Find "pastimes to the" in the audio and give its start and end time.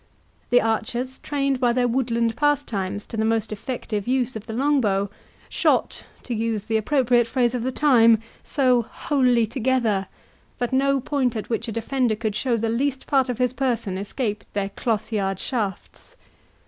2.35-3.23